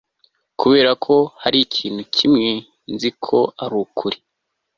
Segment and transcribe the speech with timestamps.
[0.59, 2.49] kuberako hari ikintu kimwe
[2.93, 4.17] nzi ko arukuri